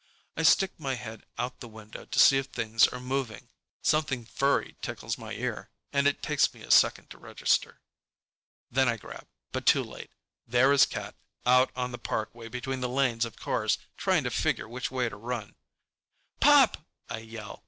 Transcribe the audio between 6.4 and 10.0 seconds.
me a second to register. Then I grab, but too